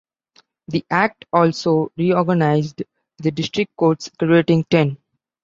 [0.69, 2.81] The Act also reorganized
[3.19, 4.97] the district courts, creating ten.